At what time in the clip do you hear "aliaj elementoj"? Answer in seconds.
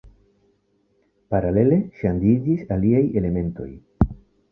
2.77-3.69